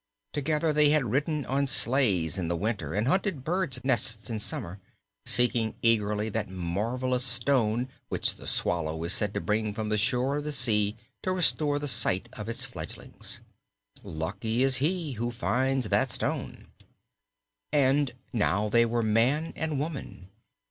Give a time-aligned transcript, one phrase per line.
[0.33, 4.79] Together they had ridden on sledges in winter and hunted birds' nests in summer,
[5.27, 10.37] seeking eagerly that marvellous stone which the swallow is said to bring from the shore
[10.37, 13.41] of the sea to restore the sight of its fledglings.
[14.03, 16.69] Lucky is he who finds that stone!
[17.71, 20.29] And now they were man and woman.